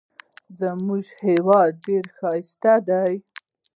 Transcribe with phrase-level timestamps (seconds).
[0.59, 3.13] زموږ هیواد ډېر ښایسته دی.